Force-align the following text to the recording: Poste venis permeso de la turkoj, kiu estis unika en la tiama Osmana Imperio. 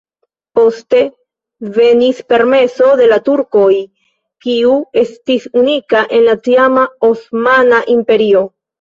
Poste 0.59 1.01
venis 1.75 2.21
permeso 2.33 2.89
de 3.03 3.11
la 3.13 3.21
turkoj, 3.29 3.69
kiu 4.47 4.75
estis 5.05 5.49
unika 5.65 6.05
en 6.21 6.29
la 6.33 6.39
tiama 6.51 6.91
Osmana 7.15 7.89
Imperio. 8.01 8.47